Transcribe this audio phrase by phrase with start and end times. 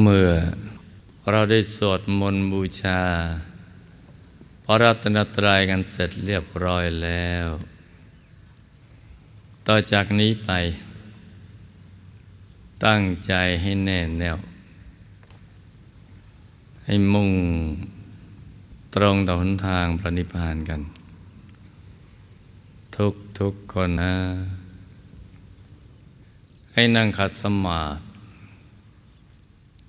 [0.00, 0.30] เมื่อ
[1.30, 3.02] เราได้สวดมนต์บูชา
[4.64, 7.46] พระรัตนตรัยกันเสร็จเรียบร้อยแล้ว
[9.66, 10.50] ต่อจากนี้ไป
[12.84, 13.32] ตั้งใจ
[13.62, 14.38] ให้แน่แน่ว
[16.84, 17.30] ให้มุ่ง
[18.94, 20.80] ตรงต่อหนทางพระนิพพานกัน
[22.96, 24.14] ทุกทุกคนนะ
[26.74, 28.11] ให้นั่งขัดสมาธิ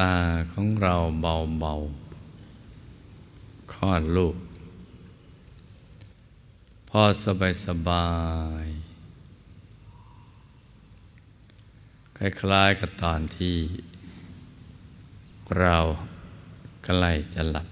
[0.00, 0.16] ตา
[0.52, 4.36] ของเราเบาๆคลอดลูก
[6.88, 8.08] พอสบายสบา
[8.64, 8.66] ย
[12.16, 13.56] คล้ายๆกับตอนที่
[15.58, 15.76] เรา
[16.84, 17.68] ใกล้จะหลับ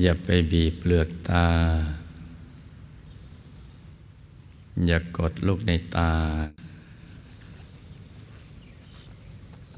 [0.00, 1.48] อย่าไปบีบเปลือกตา
[4.86, 6.12] อย่ากกดลูกในตา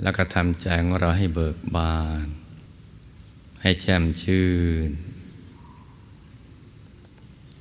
[0.03, 2.27] แล้วก็ทำใจของเราให้เบิกบาน
[3.62, 4.48] ให้แช่มชื่
[4.89, 4.91] น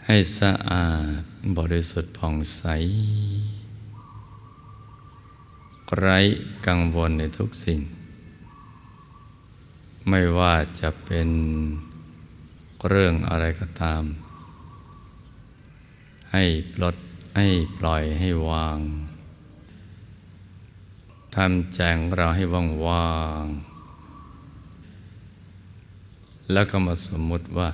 [0.05, 1.21] ให้สะอาด
[1.57, 2.61] บริสุทธิ์ผ่องใส
[5.97, 6.19] ไร้
[6.67, 7.79] กังวลในทุกสิ่ง
[10.09, 11.29] ไม่ว่าจะเป็น
[12.87, 14.03] เรื่องอะไรก็ตาม
[16.31, 16.95] ให้ปลด
[17.37, 18.77] ให้ปล่อยให้วาง
[21.35, 23.09] ทำแจงเราให้ว่างว่า
[23.43, 23.45] ง
[26.51, 27.69] แล้วก็มาสมมุติว่า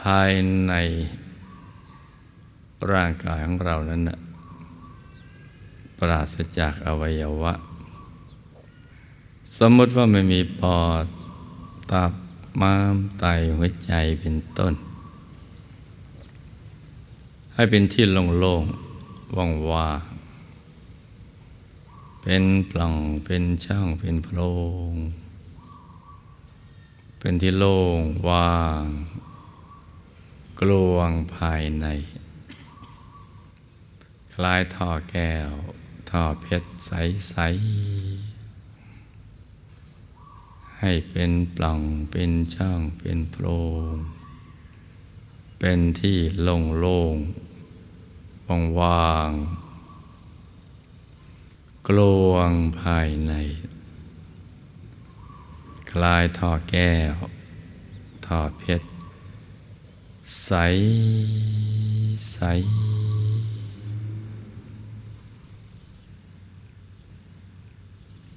[0.00, 0.30] ภาย
[0.66, 0.72] ใน
[2.92, 4.18] ร่างกายของเรานั้นนะ
[5.98, 7.52] ปราศจากอวัยวะ
[9.58, 11.06] สมมติว่าไม่มีปอด
[11.90, 12.12] ตับ
[12.60, 13.24] ม้ามไต
[13.56, 14.74] หัวใจเป็นต้น
[17.54, 19.36] ให้เป็นที่โล่งๆ
[19.70, 20.17] ว่างๆ
[22.22, 24.40] เป็นปล่องเป็นช่องเป็นโพร
[24.90, 24.92] ง
[27.18, 28.84] เป็นที่โล่งว่าง
[30.60, 31.86] กลวงภายใน
[34.34, 35.50] คล้ายท่อแก้ว
[36.10, 37.34] ท่อเพชรใส
[38.34, 38.38] ๆ
[40.78, 41.80] ให้เป็นปล่อง
[42.10, 43.46] เป็นช่องเป็นโพร
[43.92, 43.94] ง
[45.58, 47.16] เป็นที่โล่งโล่ง
[48.46, 49.30] ว่างว่าง
[51.90, 52.50] กลวง
[52.80, 53.32] ภายใน
[55.90, 57.14] คลายท่อแก้ว
[58.26, 58.88] ท่อเพชร
[60.44, 60.50] ใส
[62.32, 62.38] ใส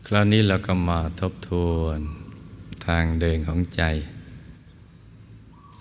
[0.06, 2.00] คราวนี้เราก็มาทบทวน
[2.86, 3.84] ทางเดินของใจ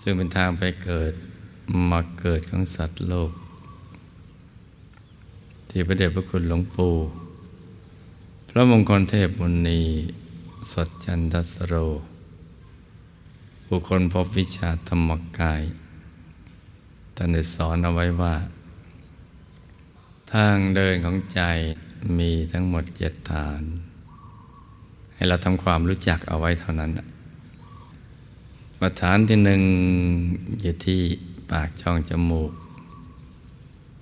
[0.01, 1.13] ซึ่งเป็นทางไปเกิด
[1.91, 3.31] มาเกิดของสัตว์โลก
[5.69, 6.95] ที่พระเดชพระคุณหลวงปู่
[8.53, 9.81] พระมงคลเทพมุนี
[10.71, 11.75] สดจันทสโร
[13.69, 15.63] บุคคลพบวิชาธรรมกาย
[17.15, 18.35] ท่านได้สอนเอาไว้ว่า
[20.31, 21.41] ทางเดินของใจ
[22.17, 23.61] มีทั้งหมดเจ็ดฐาน
[25.13, 26.91] ให้เราทำความรู้จักเอาไว้เท่านั้น
[28.79, 29.61] มาฐานที่หนึ่ง
[30.61, 31.01] อยู่ที่
[31.51, 32.51] ปากช่องจมูก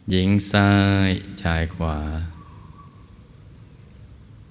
[0.10, 0.70] หญิงซ้า
[1.08, 1.10] ย
[1.42, 1.98] ชายขวา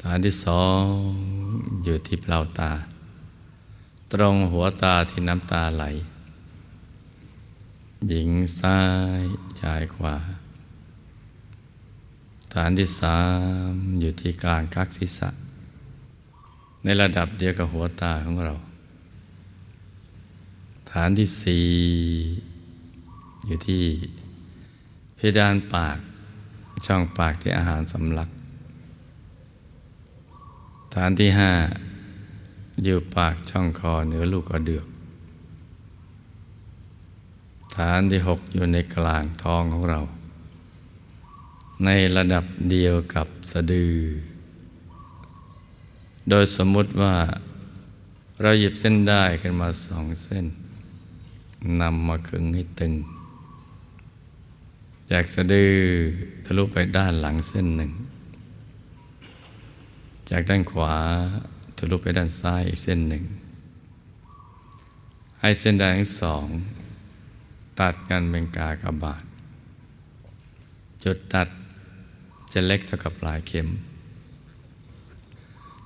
[0.02, 0.82] ฐานที่สอง
[1.84, 2.72] อยู่ที่เปล่าตา
[4.12, 5.84] ตรงหัวตาที่น้ำตาไหล
[8.08, 8.78] หญิงซ้า
[9.20, 9.22] ย
[9.60, 10.16] ชายขวา
[12.54, 13.18] ฐานที่สา
[13.70, 15.28] มอยู่ที่กลางกักศีรษะ
[16.84, 18.54] ในระดับเดียวกับหัวตาของเรา
[20.90, 21.66] ฐานที่สี่
[23.46, 23.84] อยู่ที่
[25.16, 25.98] เพดานปาก
[26.86, 31.52] ช่องปากที่อาหารสำลักานที่ห้า
[32.84, 34.86] อยู่ปากช่องคอเหนือลูกกระเดือก
[37.76, 40.00] ฐานที่หกอยู่ในกลางท้องของเรา
[41.84, 43.94] ในระดับเดียวกับสะดือ
[46.28, 47.14] โดยสมมุติว่า
[48.42, 50.46] เราหยิบเส้นได้กันมาสองเส้น
[51.80, 52.92] นำมาขึงให้ตึง
[55.10, 55.74] จากสะดือ
[56.44, 57.90] ทะลุไปด้านหลังเส้นหนึ่ง
[60.30, 60.94] จากด้านขวา
[61.76, 63.24] ทะลุไปด้านซ้ายอีกเส้นหนึ่ง
[65.40, 66.46] ให้เส้นด้านทั้งสอง
[67.80, 69.24] ตัดกันเป็นกากบาท
[71.04, 71.48] จุดตัด
[72.52, 73.68] จะเล็กเท่ากับปลายเข็ม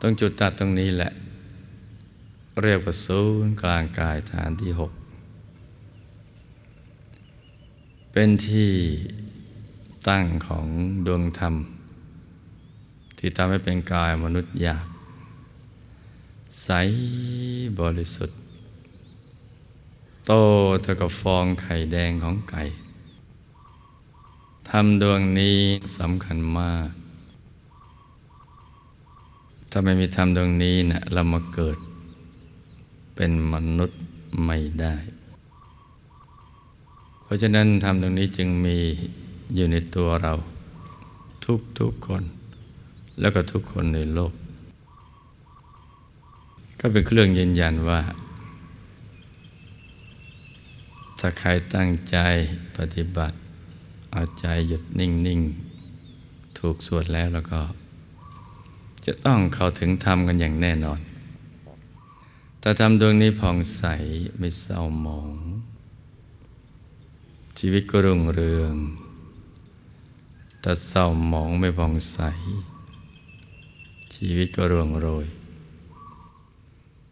[0.00, 1.12] ตรงจุดตัดตรงนี้แหละ
[2.62, 4.92] เรียกว่าศูนย์กลางกายฐานที่หก
[8.12, 8.72] เป็นที่
[10.08, 10.66] ตั้งของ
[11.06, 11.54] ดวงธรรม
[13.24, 14.86] ที่ทำให้เป็นกายมนุษย์หยาบ
[16.62, 16.68] ใส
[17.80, 18.38] บริสุทธิ์
[20.26, 20.32] โต
[20.82, 22.62] เท่ากับฟองไข่แดงของไก่
[24.68, 25.58] ทำดวงนี้
[25.98, 26.88] สำคัญมาก
[29.70, 31.78] ถ้าไม่มีธรรมดวงนี้นะเรามาเกิด
[33.16, 34.00] เป็นมนุษย์
[34.44, 34.94] ไม่ได้
[37.22, 38.76] เพราะฉะนั้นธรรมตรงนี้จึงมี
[39.54, 40.32] อยู่ในตัวเรา
[41.44, 42.24] ทุกทุกคน
[43.20, 44.32] แล้วก็ทุกคนในโลก
[46.80, 48.00] ก็เป็นเครื่องยืนยันว่า
[51.18, 52.16] ถ้าใครตั้งใจ
[52.76, 53.36] ปฏิบัติ
[54.12, 55.40] เอาใจหยุดนิ่ง
[56.00, 57.60] ๆ ถูกสวดแล้วแล้วก็
[59.04, 61.00] จะต้องเข้าถึงธรรมกันอย่างแน่นอน
[62.60, 63.84] แต่ธรรมดวงนี้ผ่องใส
[64.38, 65.32] ไม่เศร้าหมอง
[67.58, 68.74] ชีวิตก็รุ่งเรือง
[70.60, 72.18] แต่เศร้าหมองไม่ผ่องใส
[74.26, 75.26] ชีวิตก็ร่วงโรย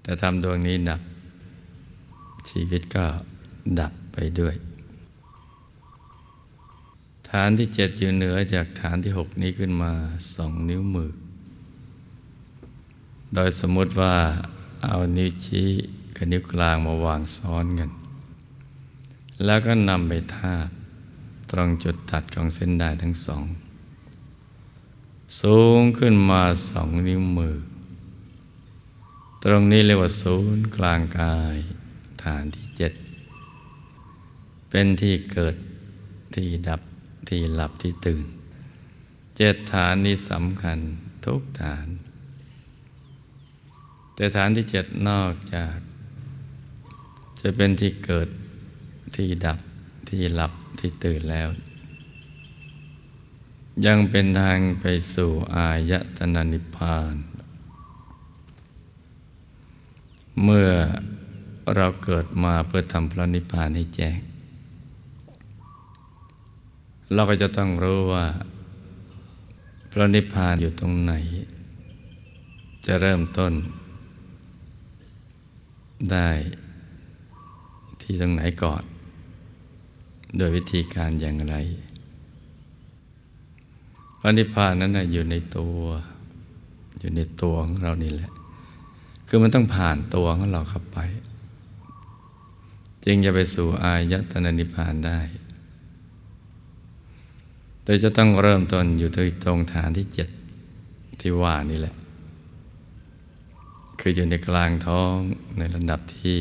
[0.02, 1.00] แต่ทำดวงนี้ดับ
[2.50, 3.04] ชีวิตก็
[3.80, 4.54] ดับไปด้วย
[7.28, 9.92] ฐานที่เจ็ดอยู่เหนือจากฐานที่หกนี้ขึ้นมา
[10.34, 11.10] สองนิ้วมือ
[13.34, 14.14] โดยสมมติว่า
[14.84, 15.68] เอานิ้วชี้
[16.16, 17.90] กับนิ้วกลางมาวางซ้อนกัน
[19.44, 20.68] แล้วก็นำไปทาบ
[21.50, 23.44] ตรงจุดตัดของเส้นได้ทั้งสอง
[25.38, 27.56] สูงขึ้นมาสองนิ้วมือ
[29.44, 31.56] ตรงนี้เรียกว่าศูนย์กลางกาย
[32.22, 32.92] ฐานที่เจ็ด
[34.70, 35.56] เป็นที่เกิด
[36.34, 36.80] ที่ดับ
[37.28, 38.24] ที่หลับที่ตื่น
[39.36, 40.78] เจ็ดฐานนี้สำคัญ
[41.24, 41.86] ทุกฐาน
[44.14, 45.76] แต่ฐานที่เจ็ดนอกจาก
[47.40, 48.28] จะเป็นที่เกิด
[49.14, 49.58] ที่ดับ
[50.08, 51.48] ที่หลับที่ตื่นแล้ว
[53.86, 54.84] ยังเป็นทางไป
[55.14, 57.14] สู่อายตนะนิพพาน
[60.42, 60.70] เมื่อ
[61.74, 64.18] เราเกิดมาเพื่อทำพระนิพพานให้แจ้ง
[67.14, 68.26] เราก็จะต้องรู้ว่า
[69.90, 71.12] พระนิพพานอยู่ตรงไหน
[72.86, 73.52] จะเริ่มต้น
[76.12, 76.30] ได้
[78.00, 78.82] ที่ตรงไหนก่อน
[80.36, 81.56] โดยวิธีการอย่างไร
[84.20, 85.78] พระนิพพานนั้นนะอยู่ในตัว
[86.98, 88.30] อยู่ในตัวของเรานี่แหละ
[89.28, 90.98] คือมันต้องผ่านตัวของเราเข้าไป
[93.04, 95.20] จึงจะไปสู่อายตนะนิพพานได้
[97.84, 100.28] โดยจะต้องเริ่มต้นอยู่ที่ตรงฐานที่เจ็ด
[101.20, 101.94] ที่ว่านี่แหละ
[104.00, 105.14] คืออยู่ในกลางท้อง
[105.58, 106.38] ในระดับที่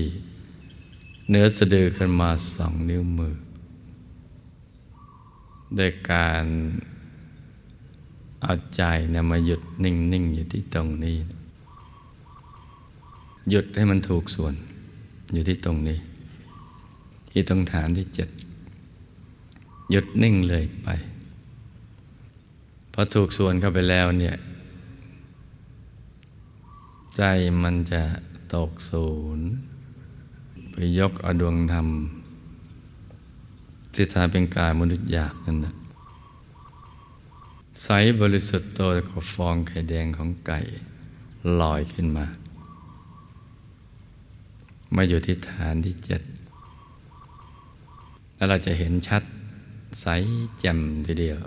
[1.29, 3.35] เนื้อสะดือขึ้นมาสองนิ้วมือ
[5.75, 6.45] โดยการ
[8.43, 8.81] เอาใจ
[9.13, 11.17] นะมาหยุดนิ่งๆอยู่ที่ตรงนี้
[13.49, 14.53] หยุดให้มันถูกส่วน
[15.33, 15.97] อยู่ที่ตรงนี้
[17.31, 18.29] ที่ตรงฐานที่เจ็ด
[19.91, 20.87] หยุดนิ่งเลยไป
[22.93, 24.35] พอถูกส่วนเข้าไปแล้วเนี่ย
[27.15, 27.23] ใจ
[27.63, 28.01] มันจะ
[28.53, 29.47] ตกศูนย์
[30.71, 31.87] ไปยกอดวงธรรม
[33.93, 35.73] ที่ทาเป็นกายมนุษย์หยาบนั่นนะ
[37.83, 37.89] ใส
[38.21, 40.59] บริสุทธิ์โตกับฟองไข่แดงของไก่
[41.61, 42.25] ลอยขึ้นมา
[44.95, 46.21] มาอยู่ที่ฐานที่เจ็ด
[48.35, 49.23] แล้วเราจะเห็นชัด
[50.01, 50.05] ใส
[50.59, 51.39] แจ่มทีเดียว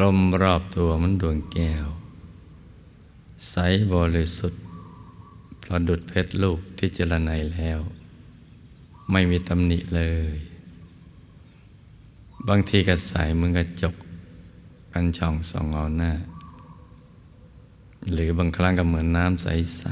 [0.00, 1.86] ลมรอบตัวมันดวงแก้ว
[3.50, 3.56] ใส
[3.94, 4.62] บริสุทธิ์
[5.62, 7.80] ประดุดเพชรลูกที่เจรไนแล้ว
[9.10, 10.02] ไม่มีตำหนิเล
[10.34, 10.36] ย
[12.48, 13.94] บางทีก็ใส่มือกระจก
[14.98, 16.12] กันช่องสองเอาหน้า
[18.12, 19.84] หรือบางครั้งก็เหมือนน้ำใส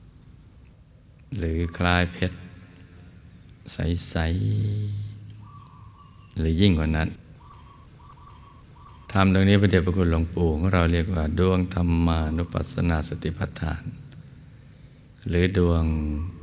[0.00, 2.38] ๆ หรือคลายเพชร
[3.72, 4.16] ใส
[5.12, 7.08] ๆ หรือยิ่งกว่านั้น
[9.12, 13.82] ทำตรงนี้พระเดชพระคุณหลวงปู่ของเราเรียกว่าดวงธรรมานุปัสสนาสติปัฏฐาน
[15.28, 15.84] หรือดวง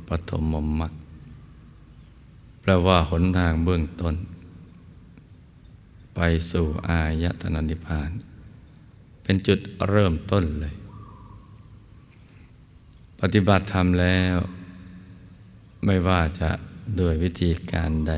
[0.08, 0.44] ปฐม
[0.80, 0.92] มรรค
[2.60, 4.14] แปลว่าหนทางเบื้องต้น
[6.14, 8.10] ไปสู่อายตนะนิพพาน
[9.22, 10.74] เป็นจุดเริ่มต้นเลย
[13.20, 14.36] ปฏิบัติธรรมแล้ว
[15.84, 16.50] ไม่ว่าจะ
[17.00, 18.12] ด้วยวิธีการใด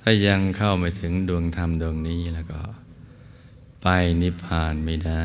[0.00, 2.60] ถ้ายังเข้าไม่ถึงดวงธรรมดวงนี้แล้วก็
[3.82, 3.86] ไป
[4.22, 5.24] นิพพานไม่ได้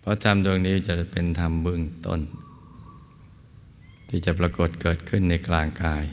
[0.00, 2.20] เพราะธรรมดวงนี้จะเป็นธรรมเบื้องต้น
[4.08, 6.04] ที่จะปรากฏเกิดขึ้นในกลางกาย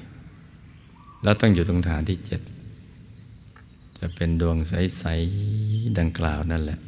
[1.24, 2.42] แล้วต้องอยู่ตรงฐานที่เจ็ด
[4.00, 5.04] จะเป็นดวงใส
[5.52, 6.80] ๆ ดังกล่าวนั่นแหละ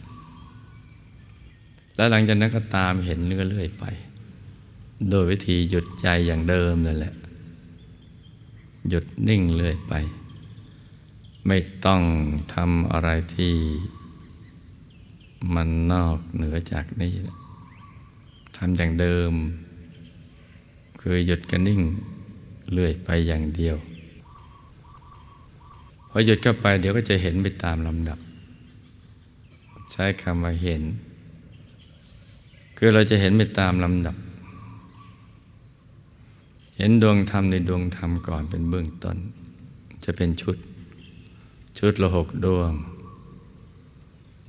[1.95, 3.85] แล้วหลังจากนั้นก็ตามเห็นเนื้อเลื่อยไป
[5.09, 7.13] โดยวิธีหยุดใจอย่างเดิมนั่นแหละ
[8.89, 9.93] หยุดนิ่งเลื่อยไป
[11.47, 12.01] ไม่ต้อง
[12.53, 13.55] ทำอะไรที่
[15.55, 17.11] มันนอกเหนือจากนี้
[18.57, 19.31] ทำอย่างเดิม
[21.01, 21.81] คือหยุดกันนิ่ง
[22.71, 23.75] เลื่อยไปอย่างเดียว
[26.15, 28.19] พอหยุดเข้าไปเดี๋ยวก็จะเห็นไปตามลำดับ
[29.91, 30.81] ใช้คำว่าเห็น
[32.77, 34.15] คือเราจะเห็นไปตามลำดับ
[36.77, 39.17] เห็นดวงธรรมในดวงธรรมก่อนเป็นเบื้องต้น
[40.03, 40.57] จะเป็นชุด
[41.79, 42.71] ชุดละหกดวง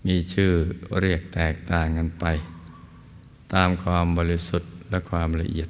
[0.06, 0.52] มีชื่อ
[1.00, 2.24] เรียกแตกต่างกันไป
[3.54, 5.68] ตามความบริสุทธิ์และความละเอียด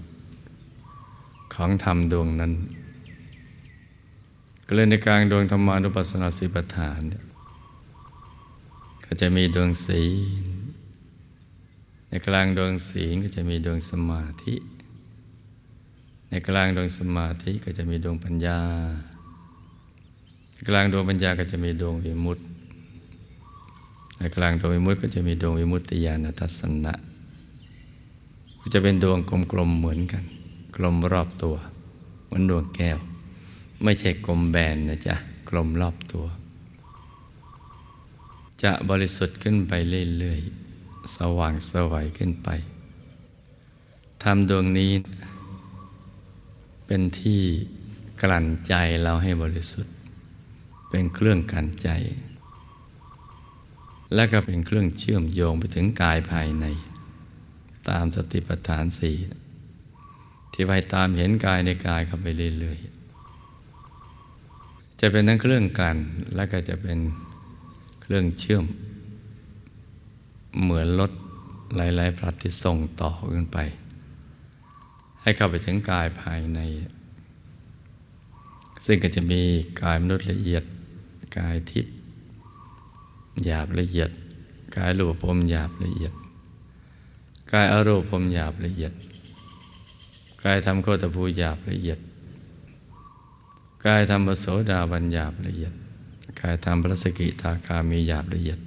[1.54, 2.52] ของธรรมดวงนั้น
[4.66, 7.25] ก็เลยในกลางดวงธรรมานุปัสสนาสิปฐานเนี่ย
[9.04, 10.04] ก็จะมีดวงศี
[10.44, 10.47] ล
[12.09, 14.54] ในกลางดวงศีลก็จะมีดวงสมาธิ
[16.30, 18.61] ในกลางดวงสมาธิก็จะมีดวงปัญญา
[20.68, 22.44] กลางดวงปัญญาก็จะมีดวงวิมุตติ
[24.18, 26.94] ในกลางดวงวิมุตติก็จะมีดวงวิมุตติญาณทัศนะ
[28.61, 29.18] ก็จะเป็นดวง
[29.52, 30.25] กลมๆเหมือนกัน
[30.76, 31.56] กลมรอบตัว
[32.25, 32.99] เหมือนดวงแก้ว
[33.83, 35.16] ไม่ใช่กลมแบนนะจ๊ะ
[35.49, 36.26] กลมรอบตัว
[38.62, 39.73] จะบริสุทธิ์ขึ้นไป
[40.19, 42.49] เรื่อยๆ สว่างสวัยขึ้นไป
[44.23, 44.93] ทำดวงนี้
[46.87, 47.40] เป็นที่
[48.23, 49.95] กลั่นใจเราให้บริสุทธิ์
[50.90, 51.88] เป็นเครื่องกลั่นใจ
[54.14, 56.66] และก็เป็นเครื่องเชื่อมโยงไปถึงกายภายใน
[57.88, 59.16] ตามสติปัฏฐานสี่
[60.52, 62.26] ที่ไปตามเห็นกายในกายเข้าไป
[62.59, 63.03] เรื่อยๆ
[65.00, 65.96] จะเป็นทั้งเครื่องกัน
[66.34, 66.98] และก็จะเป็น
[68.02, 68.64] เครื่องเชื่อม
[70.60, 71.12] เหมือนรถ
[71.76, 73.58] หลายๆพลัดที่ส่งต่อขึ้นไป
[75.22, 76.60] ให้เข้าไปถึงกายภายใน
[78.86, 79.40] ซึ่งก็จะมี
[79.82, 80.64] กายมนุษย์ละเอียด
[81.38, 81.94] กายทิพย์
[83.44, 84.10] หยาบละเอียด
[84.76, 86.12] กายรูปภพหยาบละเอียด
[87.52, 88.92] กายอรูปภพหยาบละเอียด
[90.44, 91.98] กายธรรมโคตภูหยาบละเอียด
[93.86, 95.72] กายธรรมโสดาบัญญาบละเอียด
[96.40, 98.58] กายธรรมพระสกิทาคามีหยาบละเอียด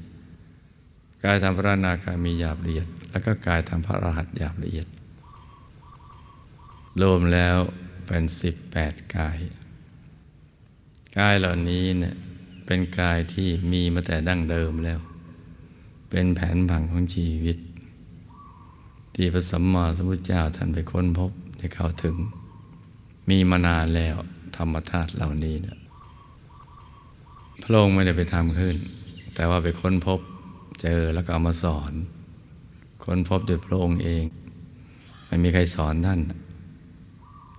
[1.24, 4.88] กายธรรมพระนาคามีหยาบละเอียด แล้วก็กายธรรมพระรหัสหยาบละเอียด
[7.02, 7.58] รวมแล้ว
[8.06, 9.38] เป็นสิบแปดกาย
[11.18, 12.16] กายเหล่านี้เนี่ย
[12.66, 15.00] เป็นกายที่มีมาแต่ดั้งเดิมแล้ว
[16.10, 17.58] เป็นแผนผังของชีวิต
[19.16, 22.16] ที่พระสัมมาสัมพุทธเจ้าท่านไปค้นพบได้เข้าถึง
[23.30, 24.18] มีมานานแล้ว
[24.58, 25.78] ธรรมธาตุเหล่านี้เนี่ย
[27.64, 28.76] พระองค์ไม่ได้ไปทำขึ้น
[29.36, 30.20] แต่ว่าไปค้นพบ
[30.82, 31.94] เจอแล้วก็เอามาสอน
[33.04, 34.24] ค้นพบโดยพระองค์เอง
[35.28, 36.20] ไม่มีใครสอนท่าน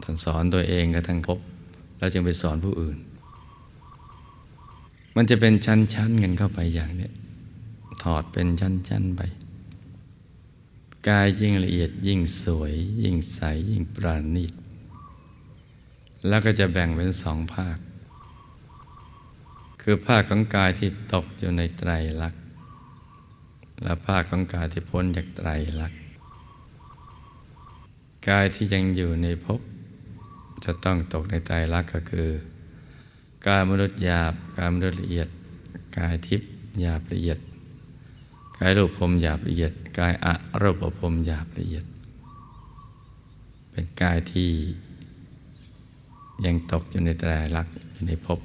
[0.02, 1.38] ท่านสอนตัวเองกระทั่งพบ
[1.98, 2.98] แล้วจึงไปสอนผู้อื่น
[5.16, 7.10] มันจะเป็นชั้นๆกันเข้าไปอย่างนี้
[8.02, 9.22] ถอดเป็นชั้นๆไป
[11.08, 13.40] กายยิ่งละเอียดยิ่งสวย ยิ่งใส
[13.70, 14.52] ยิ่งปราณีต
[16.26, 17.78] แล้วก็จะแบ่งเป็นสองภาค
[19.82, 21.90] คือภาคของกายที่ตกอยู่ในไตร
[22.22, 22.42] ลักษณ์
[23.82, 25.48] และภาคของกายที่พ้นจากไตร
[25.80, 26.00] ลักษณ์
[28.28, 29.60] กายที่ยังอยู่ในภพ
[30.64, 32.30] จะต้องตกในไตรลักษณ์ก็คือ
[33.46, 35.28] กายมนุษย์หยาบกายมนุษย์ละเอียด
[35.96, 37.38] กายทิพย์หยาบละเอียด
[38.58, 41.84] กายรูปพรมหยาบละเอียด กายอะรูปพรมหยาบละเอียด
[43.70, 44.50] เป็นกายที่
[46.46, 48.40] ยังตกอยู่ในแตรลักอยู่ในภพ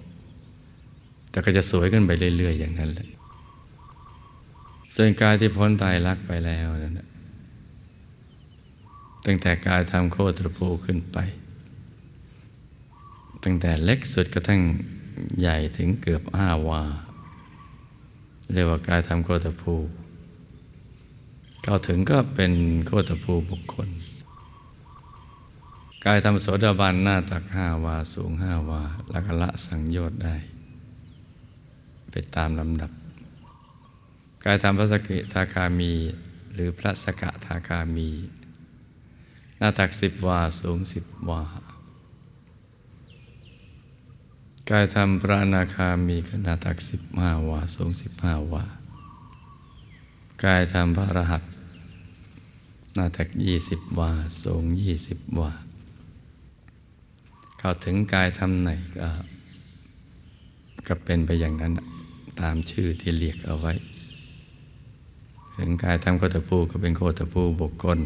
[1.30, 3.10] แต่ก็จะสวยขึ้นไปเรื่อย ๆ อย่างนั้นแหละ
[4.96, 7.00] ส่วนกายที่พ้นตายรักไปแล้วนั่น
[9.26, 11.18] ตั้งแต่กายทำโคตรภูขึ้นไป
[13.44, 14.62] ตั้งแต่เล็กสุดกระทั่ง
[15.40, 16.84] ใหญ่ถึงเกือบห้าวา
[18.54, 19.74] เรียกว่ากายทำโคตรภู
[21.64, 22.52] เข้าถึงก็เป็น
[22.88, 23.90] โคตรภูบุคคล
[26.06, 28.82] กายทำโสดาบันหน้าตักห้าวาสูงห้าวา
[29.14, 30.36] ล้วก็ละสังโยชน์ได้
[32.12, 32.92] ไปตามลำดับ
[34.44, 35.94] กายธรรมพระสกิทาคามี
[36.54, 38.10] หรือพระสกะทาคามี
[39.58, 41.42] หน้าตักสิบวาสูงสิบวา
[44.70, 48.66] กายธรรมพระนาคามีขนาดตักสิบห้าวาสูงสิบห้าวา
[50.44, 51.44] กายธรรมพระรหัส
[52.96, 54.12] หน้าตักยี่สิบวา
[54.44, 55.52] สูงยี่สิบวา
[57.65, 59.10] เข้าถึงกายธรรมไหนก็
[60.88, 61.74] ก็เป็นไปอย่างนั้น
[62.41, 63.74] ตามชื่อที่เรียกเอาไว้
[65.58, 68.00] ถึงกายธรรมโคตภูก็เป็นโคตภูบุคคล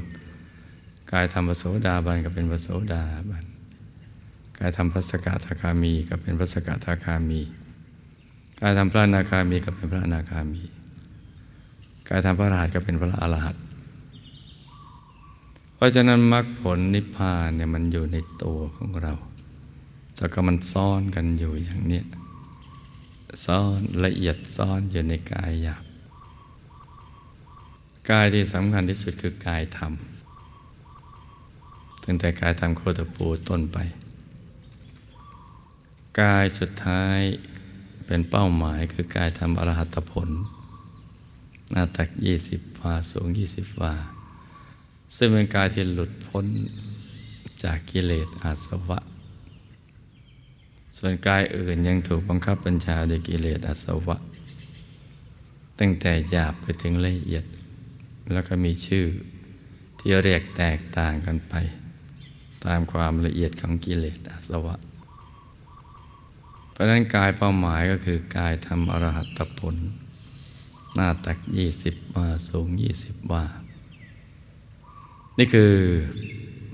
[1.12, 3.46] กายธรรมพระโสดาบันก็เป็นพระโสดาบัน
[4.60, 7.42] กายธรรมพระสกทาคามีก็เป็นพระสกทาคามี
[8.62, 10.64] กายธรรมพระนาคามีก็เป็นพระนาคามี
[12.10, 13.64] กายธรรมพระอรหันต์ก็เป็นพระอรหันต์
[15.76, 19.16] เพราะฉะนั้นมรรคผลนิพพานเนี่ยมันอยู่ในตัวของเรา
[20.18, 22.04] แต่ก็มันซ่อนกันอยู่อย่างนี้
[23.46, 25.84] ซ่อนละเอียดซ่อนอยู่ในกายหยาบ
[28.10, 29.94] กายที่สำคัญที่สุดคือกายธรรม
[32.04, 33.78] ตั้งแต่กายธรรมโคตรปูต้นไป
[36.22, 37.20] กายสุดท้าย
[38.06, 40.30] เป็นเป้าหมายคือกายธรรมอรหัตผล
[41.72, 43.94] หน้าตักยี่สิบวาสูงยี่สิบวา
[45.16, 46.46] ซึ่งเป็นกายที่หลุดพ้น
[47.64, 49.00] จากกิเลสอาสวะ
[50.98, 54.18] ส่วนกายอื่นยังถูกบังคับบัญชาด้วยกิเลสอาสวะ
[55.80, 57.46] ตั้งแต่หยาบไปถึงละเอียด
[58.32, 59.06] แล้วก็มีชื่อ
[60.00, 61.54] ที่เรียกแตกต่างกันไป
[62.66, 64.76] ตามความละเอียดของกิเลสอาสวะ
[66.72, 69.76] เพราะนั้นกายเป้าหมายก็คือกายทำอรหัตผล
[70.94, 73.44] หน้าตักยี่สิบวาสูงยี่สิบวา
[75.38, 75.74] นี่คือ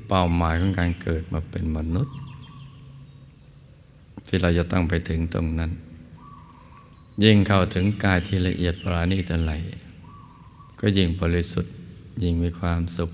[0.08, 2.16] เป้าหมายของการเกิดมาเป็นมนุษย์
[4.34, 5.72] ที่เราจะต้องไปถึงตรงนั้น
[7.24, 9.52] ยิ่งเข้าถึงกายที่ละเอียดปราณีตไหล
[10.80, 11.74] ก็ยิ่งบริสุทธิ์
[12.24, 13.12] ยิ่งมีความสุข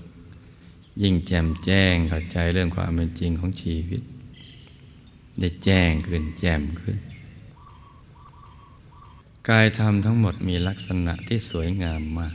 [1.02, 4.02] ยิ่งแจ่มแจ้งเข้าใจเรื่องความเป็นจริงของชีวิต
[5.38, 6.96] ได้แจ้งขึ้นแจ่มขึ้น
[9.48, 12.34] กายธรรมทั้งหมดมีลักษณะที่สวยงามมาก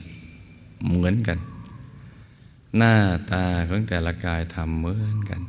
[0.85, 1.39] เหมือนกัน
[2.77, 2.95] หน้า
[3.31, 5.41] ตาของแต่ละกายธรรมเหมือนกัน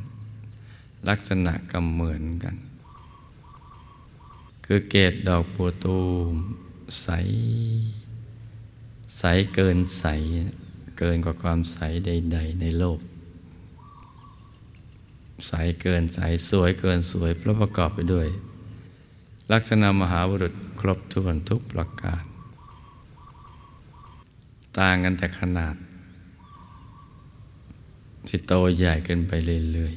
[1.09, 2.55] ลักษณะก็เหมือนกัน
[4.69, 5.99] คือเกตดอกบัวตู
[6.31, 6.33] ม
[7.01, 7.07] ใส
[9.17, 10.05] ใสเกินใส
[10.97, 12.99] เกินกว่าความใสใด ๆ ในโลก
[15.47, 15.51] ใส
[15.81, 18.27] เกินใสสวยเกินสวยเพราะประกอบไปด้วย
[19.51, 22.23] ลักษณะมหาบุรุษครบถ้วนทุกประการ
[24.77, 25.75] ต่างกันแต่ขนาด
[28.27, 29.31] ที่โตใหญ่เกินไป
[29.73, 29.95] เรื่อย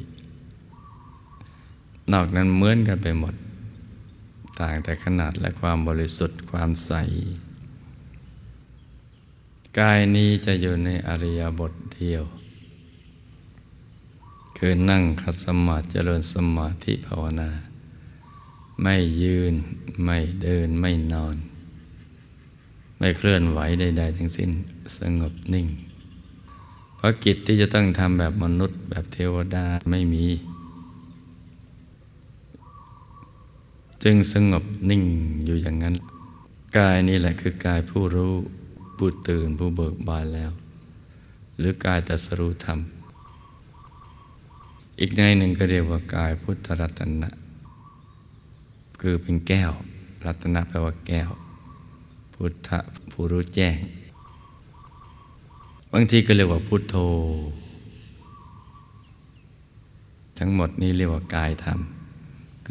[0.84, 3.34] ๆนอกนั้นเหมือนกันไปหมด
[4.60, 6.92] ต่างแต่ขนาดและความบริสุทธิ์ความใส
[9.78, 12.24] กายนี้จะอยู่ในอริยบทเดียว
[14.56, 17.50] คือนั่งคัดสมาธิเจริญสมาธิภาวนา
[18.82, 19.54] ไม่ยืน
[20.04, 21.36] ไม่เดินไม่นอน
[22.98, 24.50] ไม่เคลื่อนไหวใดๆทั้งสิ้น
[24.98, 25.66] สงบนิ่ง
[26.96, 30.24] เพราะกิจที่จะต้องทำแบบมนุษย์แบบเทวดาไม่มี
[34.02, 35.04] จึงสงบนิ่ง
[35.44, 35.94] อยู่อย่างนั้น
[36.76, 38.34] กายนี่แหละคือกายผู้รู้
[38.96, 40.50] ผู้ตื่นผู้เบิกบานแล้ว
[41.58, 42.78] หรือกายตัสรู้ธรรม
[45.00, 47.30] อีกในหนึ่งก็เรียกว่ากายพุทธรัตนะ
[49.00, 49.72] คือเป็นแก้ว
[50.24, 51.30] รัตนะแปลว่าแก้ว
[52.34, 52.68] พุทธ
[53.10, 53.78] ผู้รู้แจ้ง
[55.92, 56.96] บางทีก็เรียกว่าพุทโธ
[60.38, 61.80] ทั้งหมดนี้เรียกว่ากายธรรม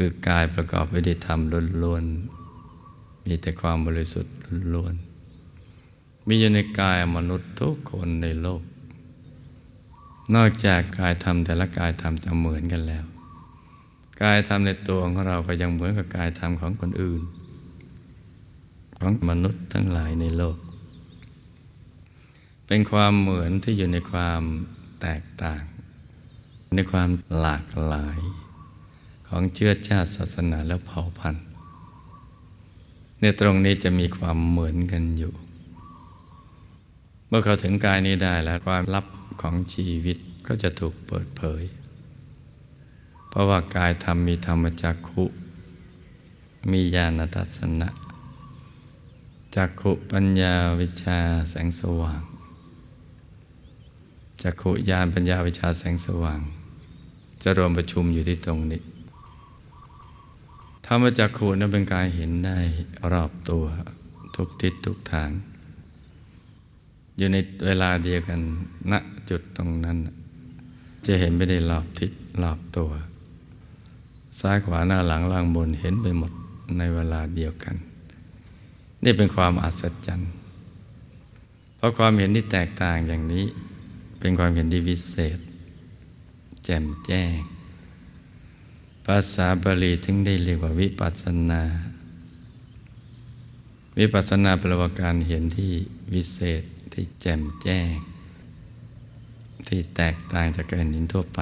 [0.01, 1.39] คือกายประกอบไปด้วยธรรม
[1.83, 4.33] ล้วนๆ มีแต่ความบริสุทธิ์
[4.75, 8.61] ล้วนๆ มีอยู่ในกายมนุษย์ทุกคนในโลก
[10.35, 13.05] นอกจากกายธรรมแต่ละกายธรรมจะเหมือนกันแล้ว
[14.21, 17.21] กายธรรมในตัวของเราก็ยังเหมือนกับกายธรรมของคนอื่น
[18.97, 20.57] ของมนุษย์ทั้งหลายในโลก
[22.67, 24.41] เป็นความเหมือนที่อยู่ในความ
[25.01, 25.61] แตกต่าง
[26.73, 27.09] ในความ
[27.39, 28.19] หลากหลาย
[29.31, 31.45] ของเชื้อชาติศาสนาและเผ่าพันธุ์
[33.21, 35.33] ในตรงนี้จะมีความเหมือนกันอยู่
[37.27, 39.05] เมื่อเขาถึงกายนี้ได้แล้วความลับ
[39.41, 41.63] ของชีวิตก็จะถูกเปิดเผย
[43.29, 45.23] เพราะว่ากายธรรมมีธรรมจักขุ
[46.71, 47.89] มีญาณทัศนะ
[49.55, 52.21] จักขุปัญญาวิชาแสงสว่าง
[54.41, 56.41] จักขุญาณปัญญาวิชาแสงสว่าง
[57.41, 58.81] จะรวมประชุมอยู่ที่ตรงนี้
[60.91, 62.57] ธรรมจักขุนั้นเป็นการเห็นได้
[63.11, 63.65] รอบตัว
[64.35, 65.29] ทุกทิศทุกทาง
[67.17, 68.39] อยู่ในเวลาเดียวกัน
[68.91, 68.93] ณ
[69.29, 69.97] จุดตรงนั้น
[71.05, 72.11] จะเห็นไม่ได้รอบทิศ
[72.43, 72.91] รอบตัว
[74.39, 76.31] ซ้ายขวาหน้าหลังล่างบนเห็นไปหมด
[76.77, 77.75] ในเวลาเดียวกัน
[79.03, 80.31] นี่เป็นความอัศจรรย์
[81.77, 83.45] เพราะความเห็นที่แตกต่างอย่างนี้
[84.19, 85.39] เป็นความเห็นที่วิเศษ
[86.63, 87.37] แจ่มแจ้ง
[89.13, 91.61] ภาษาบาลีถึงได้เรียกว่าวิปัสสนา
[93.99, 95.73] วิปัสสนาแปลว่าการเห็นที่
[96.13, 97.95] วิเศษที่แจ่มแจ้ง
[99.67, 101.39] ที่แตกต่างจากการเห็นทั่วไป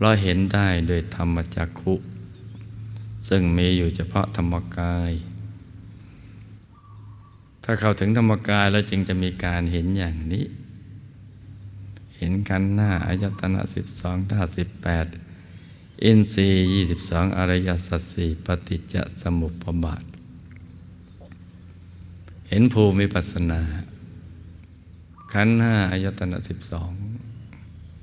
[0.00, 1.94] เราเห็นได้โดยธรรมจักขุ
[3.28, 5.12] ซึ่งมีอยู่เฉพาะธรรมกาย
[7.62, 10.44] ถ้าเข้าถึงธรรมกายแล้วจึงจะมีการเห็นอย่างนี้
[12.16, 15.08] เห็นกันหน้าอายตนะสิบสองท่าสิบแปด
[16.04, 20.04] อินทรีย์ยี่สิบสองอริยสัจสี่ปฏิจจสมุปบาท
[22.48, 23.62] เห็นภูมิปัสนา
[25.32, 26.92] ขันห้าอายตนะสิบสอง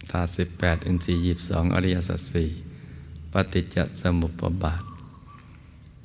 [0.10, 2.50] ธาตุสิบแปดอินทรีย์ยีบสองอริยสัจสี่
[3.32, 4.84] ปฏิจจสมุปบาท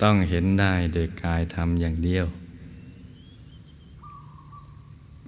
[0.01, 2.25] ต้องเห็นได้โดยกายธรรมอย่างเดียว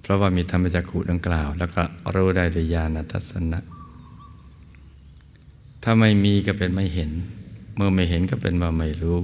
[0.00, 1.82] เพราะว่ามีธรรมจักขุดังกล่าว แล้วก็
[2.14, 3.60] รู้ได้โดยญาณทัศนะ
[5.84, 7.10] ถ้าไม่มีก็เป็นไม่เห็น
[7.76, 9.20] เมื่อไม่เห็นก็เป็นว่าไม่รู้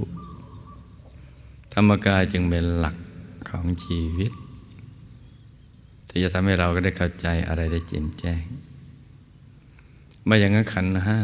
[1.72, 2.96] ธรรมกายจึงเป็นหลัก
[3.48, 4.32] ของชีวิต
[6.08, 8.44] ที่จะทำให้เราก็ได้เข้าใจอะไรได้แจ่มแจ้ง
[10.24, 11.18] ไม่อย่างนั้นขันห้า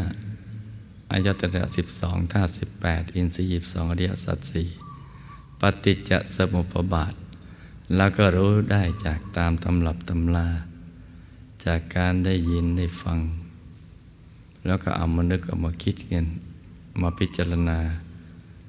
[1.11, 4.69] อายตนะสิบสองท่าสิบแปดอินทรีย์สองอริยสัจสี่
[5.61, 7.15] ปฏิจจสมุปบาท
[7.97, 10.49] แล้วก็รู้ได้จากตามตำรับตำลา
[11.65, 13.19] จากการได้ยินได้ฟัง
[14.67, 16.27] แล้วก็เอามานึกเอามาคิดกัน
[17.03, 17.79] มาพิจารณา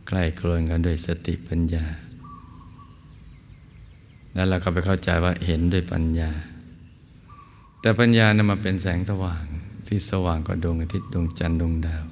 [0.08, 1.86] ใกล้ครวนกันด้วยสติปัญญา
[4.34, 6.32] แล้วเราก็ไปเข้าใจว่าเห็นด้วยปัญญา
[7.82, 9.46] แต่ปัญญานะ่ะมาเป็นแสงสว่าง
[9.88, 12.06] ที่สว่างกว่าดวงอาทิตย์ดวงจันทร์ดวงดาว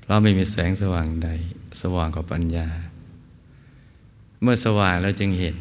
[0.00, 1.28] เพราะไม่มีแสงสว่างใด
[1.80, 2.68] สว่างกว่าปัญญา
[4.42, 5.56] เมื่อสว่างแล้วจึงเห็น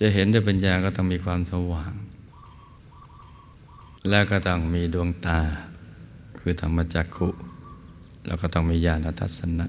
[0.00, 1.92] จะเห็นด้วยปัญญาก็ต้องมีความสว่าง
[4.08, 5.40] แล้วก็ต้องมีดวงตา
[6.40, 7.28] คือธรรมจักขุ
[8.26, 9.66] แล้วก็ต้องมีญาณทัศนะ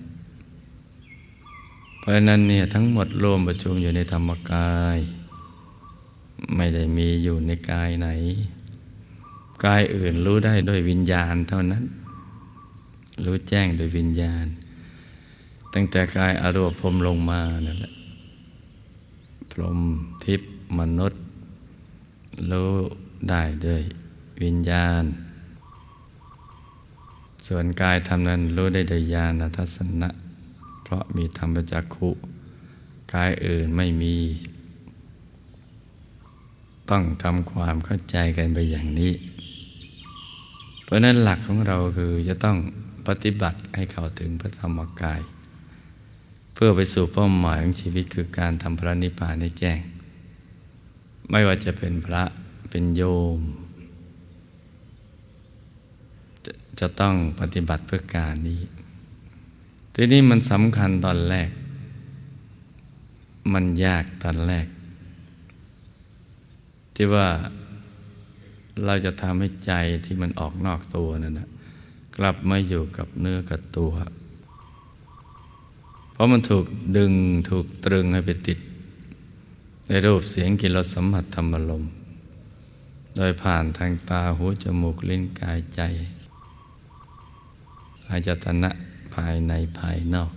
[2.00, 4.98] เพราะนั้นเนี่ยทั้งหมดรวมประชุมอยู่ในธรรมกาย
[6.56, 8.08] ไม่ได้มีอยู่ในกายไหน
[9.66, 11.84] กายอื่นรู้ได้ด้วยวิญญาณเท่านั้น
[13.26, 14.46] รู้แจ้งโดยวิญญาณ
[15.74, 17.94] ตั้งแต่กายอรูปพรมลงมานั่นแหละ
[19.52, 19.80] พรม
[20.24, 20.42] ทิพ
[20.80, 21.22] มนุษย์
[22.52, 22.72] รู้
[23.30, 23.82] ได้ด้วย
[24.44, 25.04] วิญญาณ
[27.48, 30.10] ส่วนกายทำนั้นรู้ได้โดยญาณทัศนะ
[30.84, 32.10] เพราะมีธรรมจักขุ
[33.14, 34.16] กายอื่นไม่มี
[36.90, 39.14] ต้องทำความเข้าใจกันไปอย่างนี้
[40.84, 42.58] เพราะนั้นหลักของเราคือจะต้อง
[43.08, 45.22] ปฏิบัติให้เข้าถึงพระธรรมกาย
[46.54, 49.80] เพื่อไปสู่เป้าหมายของชีวิตคือการทำพระนิพพานให้แจ้ง
[51.30, 52.24] ไม่ว่าจะเป็นพระ
[52.70, 53.04] เป็นโย
[53.38, 53.40] ม
[56.80, 58.62] จะต้องปฏิบัติเพื่อการนี้
[59.96, 61.50] ทีนี้มันสำคัญตอนแรก
[63.54, 64.68] มันยากตอนแรก
[66.96, 67.28] ที่ว่า
[68.86, 69.74] เราจะทำให้ใจ
[70.06, 71.50] ที่มันออกนอกตัวนั่นนะ
[72.18, 73.92] กลับมาอยู่กับเนื้อกับตัว
[76.12, 76.66] เพราะมันถูก
[76.98, 77.14] ดึง
[77.50, 78.60] ถูกตรึงให้ไปติด
[79.88, 81.84] ในรูปเสียงกิรสสัมผัสธรรมลม
[83.16, 85.82] โดยผ่านทางตาหูจมูกลิ้นกายใจ
[88.12, 88.70] อาจตนะ
[89.16, 90.32] ภายในภายนอก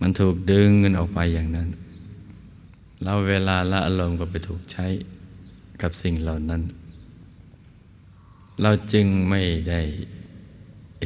[0.00, 1.68] มันถูกดึงเงินออกไปอย่างนั้น
[3.02, 4.86] เราเวลาละอารมณ์ก็ไปถูกใช้
[5.82, 6.62] กับสิ่งเหล่านั้น
[8.62, 9.80] เราจึงไม่ได้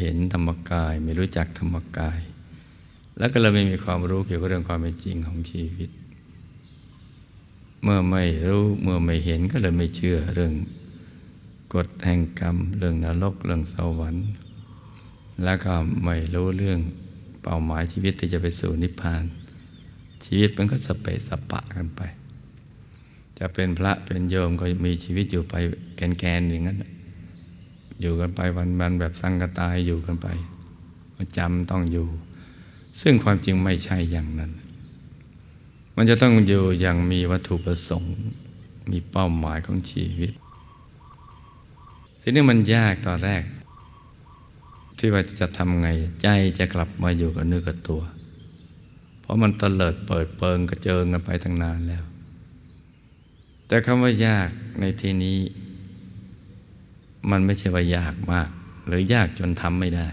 [0.01, 2.21] เห็นธรรมกาย ไม่รู้จักธรรมกาย
[3.19, 5.91] แล้วก็เราไม่มีความรู้เกี่ยวกับเรื่องความเป็นจริงของชีวิต
[7.83, 10.55] เมื่อไม่รู้เมื่อไม่เห็นก็เลยไม่เชื่อเรื่อง
[11.75, 14.27] กฎแห่งกรรม เรื่องนรกเรื่องสวรรค์
[15.45, 16.81] แล้วก็ไม่รู้เรื่อง
[17.43, 19.25] เป้าหมายชีวิตที่จะไปสู่นิพพาน
[20.25, 22.03] ชีวิตมันก็สเปสสปะกันไป
[23.39, 25.55] จะเป็นพระเป็นโยมก็มีชีวิตอยู่ไป
[25.97, 26.79] แกนๆอย่างนั้น
[28.01, 30.27] อยู่กันไปวันๆแบบสังกตายอยู่กันไป
[31.17, 32.09] ประจำต้องอยู่
[33.01, 34.53] ซึ่งความจริงไม่ใช่อย่างนั้น
[35.97, 38.17] มันจะต้องอยู่อย่างมีวัตถุประสงค์
[38.91, 40.33] มีเป้าหมายของชีวิต
[42.21, 43.43] ทีนี้มันยากตอนแรก
[44.99, 45.89] ที่ว่าจะทำไง
[46.23, 46.29] ใจ
[46.59, 48.03] จะกลับมาอยู่กับเนื้อกับตัว
[49.21, 52.05] เพราะมันตเลิดเปิดเปิงกระเจิงกันไปตั้งนานแล้ว
[53.67, 54.49] แต่คำว่ายาก
[54.81, 55.39] ในที่นี้
[57.31, 58.51] มันไม่ใช่ว่ายากมาก
[58.87, 60.09] หรือยากจนทำไม่ได้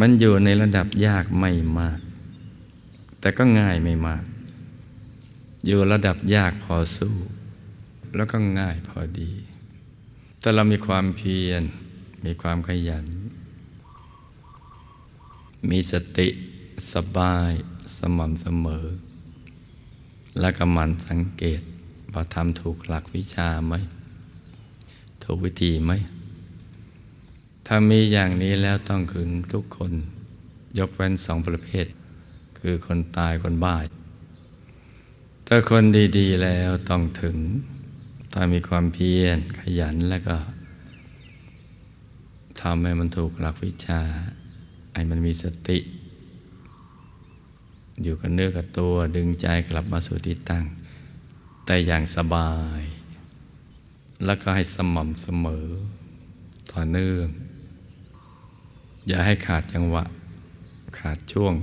[0.00, 1.98] มันอยู่ในระดับยากไม่มาก
[3.20, 4.24] แต่ก็ง่ายไม่มาก
[5.66, 7.16] อยู่ระดับยากพอสู้
[8.16, 9.30] แล้วก็ง่ายพอดี
[10.40, 11.62] แต่เรามีความเพียร
[12.26, 13.06] มีความขยัน
[15.70, 16.28] มีสติ
[16.92, 17.52] สบาย
[17.96, 18.86] สม่ำเสมอ
[20.40, 21.62] และก็มันสังเกต
[22.12, 23.74] ว่าทำถูกหลักวิชาไหม
[25.22, 25.92] ถูกวิธีไหม
[27.66, 29.92] ถ้ามีอย่างนี้แล้วต้องขึงทุกคน
[30.78, 31.86] ยกเว้นสองประเภท
[32.58, 33.78] คือคนตายคนบ้า
[35.46, 35.84] ถ้าคน
[36.18, 37.36] ดี ๆ แล้วต้องถึง
[38.32, 40.36] ถ้ามีความเพียรขยันแล้วก็
[42.62, 44.00] ทำให้มันถูกหลักวิชา
[44.94, 45.78] ให้มันมีสติ
[48.02, 50.64] อยู่กับเนื้อกับตัวดึงใจกลับมาสู่ที่ตั้ง
[51.66, 52.82] แต่อย่างสบาย
[54.24, 55.66] แล้วก็ให้สม่ำเสมอ
[56.72, 57.26] ต่อเนื่อง
[59.06, 60.04] อย่าให้ขาดจังหวะ
[60.98, 61.54] ขาดช่วง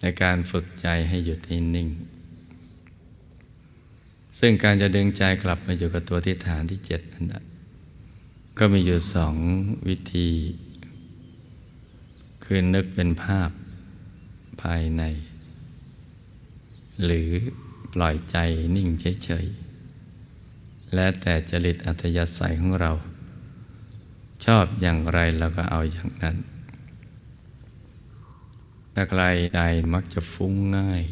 [0.00, 1.88] ในการฝึกใจให้หยุดให้นิ่ง
[4.38, 7.26] ซึ่งการจะดึงใจกลับมาอยู่กับตัวที่ฐานที่เจ็ดนั้น
[8.60, 9.36] ก็มีอยู่สอง
[9.88, 10.30] วิธี
[12.44, 13.50] คือนึกเป็นภาพ
[14.62, 15.02] ภายใน
[17.04, 17.30] หรือ
[17.94, 18.36] ปล่อยใจ
[18.76, 18.88] นิ่ง
[19.24, 22.92] เฉยๆ และแต่จริตอัธยาศัยของเรา
[24.44, 26.36] ชอบอย่างไรเราก็เอาอย่างนั้น
[28.94, 29.22] ถ้าใคร
[29.56, 29.60] ใด
[29.92, 31.02] มักจะฟุ้งง่าย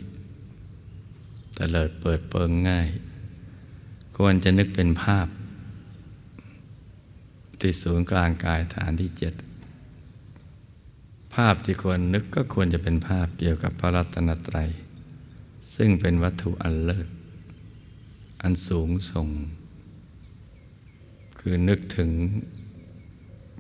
[1.57, 2.89] ตเลิดเปิดเปิงง่าย
[4.17, 5.29] ควรจะนึกเป็นภาพ
[7.61, 9.35] ที่ศูนย์กลางกายฐานที่เจ็ด
[11.35, 14.71] ภาพที่ควรนึกก็ควรจะเป็นภาพเกี่ยวกับพระรัตนตรัย
[15.75, 17.09] ซึ่งเป็นวัตถุอันเลิศ
[18.43, 19.29] อันสูงส่ง
[21.39, 22.11] คือนึกถึง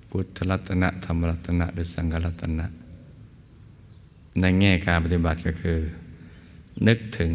[0.08, 2.66] พุทธรัตนะธรรมรัตนะหรือสังฆรัตนะ
[4.40, 5.78] ในแง่การปฏิบัติก็คือ
[6.86, 7.32] นึกถึง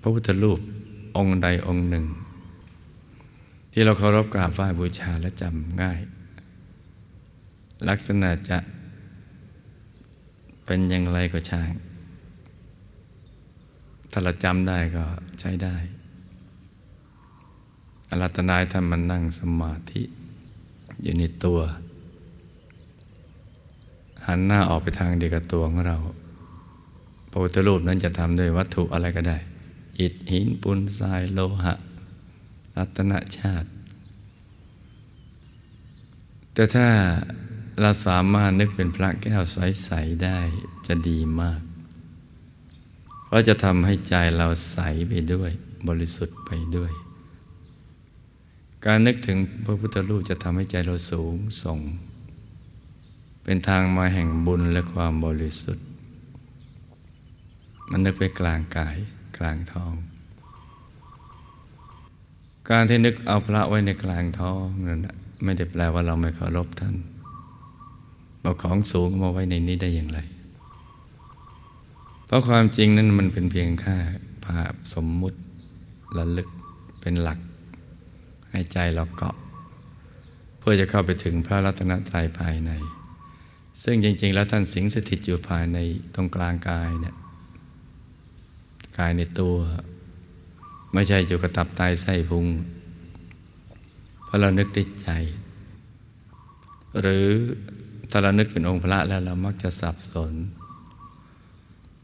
[0.00, 0.60] พระพุทธรูป
[1.16, 2.04] องค์ใดองค์หนึ่ง
[3.78, 6.00] ที่เราเคารพกราบไหว้บูชาและจำง่าย
[7.88, 8.58] ลักษณะจะ
[10.64, 11.70] เป็นอย่างไรก็ช่าง
[14.10, 15.04] ถ้าเราจำได้ก็
[15.40, 15.76] ใช้ได้
[18.10, 20.02] อรัตนายท่านมันนั่งสมาธิ
[21.02, 21.60] อยู่ในตัว
[24.26, 25.96] หันหน้าออกไปทางเดียวกับตัวของเรา
[27.30, 29.38] พระพุทธรูปนั้นจะทำด้วยวัตถุอะไรก็ได้
[30.00, 31.74] อิฐหินปูนทรายโลหะ
[32.76, 33.68] รัตนชาติ
[36.54, 36.88] แต่ถ้า
[37.80, 40.38] เราสามารถนึกเป็นพระแก้วใส ๆ ได้
[40.86, 41.60] จะดีมาก
[43.24, 45.50] เพราะจะทำให้ใจเราใสไปด้วย
[45.88, 46.92] บริสุทธิ์ไปด้วย
[48.86, 51.78] การนึกถึงพระพุทธรูปจะทำให้ใจเราสูงส่ง
[53.44, 55.86] เป็นทางมาแห่งบุญและความบริสุทธิ์
[57.90, 58.96] มันนึกไปกลางกาย
[59.38, 59.94] กลางท้อง
[62.70, 65.00] การที่นึกเอาพระไว้ในกลางท้องนั่น
[65.44, 66.94] ไม่ได้แปลว่าเราไม่เคารพท่าน
[68.40, 70.18] เอาของสูงมาไว้ในนี้ได้อย่างไร
[72.26, 73.96] เพราะความจริงนั้นมันเป็นเพียงค่า
[74.44, 75.38] ภาพสมมุติ
[76.18, 76.48] ระลึก
[77.00, 77.38] เป็นหลัก
[78.50, 79.36] ให้ใจเราเกาะ
[80.58, 82.72] เพื่อจะเข้าไปถึงพระรัตนตรัยภายใน
[83.82, 85.78] ซึ่งจริง ๆ แล้วท่านสิงสถิตอยู่ภายใน
[86.14, 87.14] ตรงกลางกายเนี่ย
[88.98, 89.54] กายในตัว
[90.98, 92.46] ไม่ใช่อยู่กับตับไตไส้พุง
[94.24, 95.08] เพราะเรานึกได้ใจ
[97.00, 97.26] หรือ
[98.10, 100.32] ถ้าเรานึกเป็นองค์พระแล้วเรามักจะสับสน